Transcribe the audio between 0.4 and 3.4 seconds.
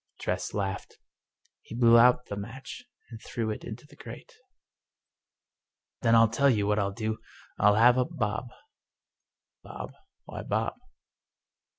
laughed. He blew out the match and